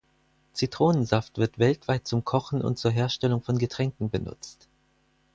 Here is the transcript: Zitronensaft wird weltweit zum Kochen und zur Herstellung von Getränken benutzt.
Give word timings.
Zitronensaft 0.53 1.37
wird 1.37 1.59
weltweit 1.59 2.07
zum 2.07 2.25
Kochen 2.25 2.63
und 2.63 2.79
zur 2.79 2.89
Herstellung 2.89 3.43
von 3.43 3.59
Getränken 3.59 4.09
benutzt. 4.09 4.67